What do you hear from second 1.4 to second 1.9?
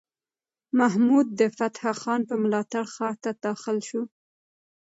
فتح